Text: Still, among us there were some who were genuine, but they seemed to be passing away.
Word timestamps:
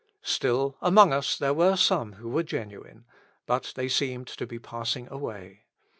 Still, 0.23 0.77
among 0.81 1.13
us 1.13 1.37
there 1.37 1.53
were 1.53 1.75
some 1.75 2.13
who 2.13 2.27
were 2.27 2.41
genuine, 2.41 3.05
but 3.45 3.73
they 3.75 3.87
seemed 3.87 4.25
to 4.29 4.47
be 4.47 4.57
passing 4.57 5.07
away. 5.11 5.65